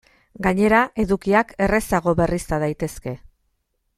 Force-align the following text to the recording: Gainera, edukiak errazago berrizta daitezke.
Gainera, 0.45 0.79
edukiak 1.03 1.53
errazago 1.67 2.15
berrizta 2.23 2.61
daitezke. 2.65 3.17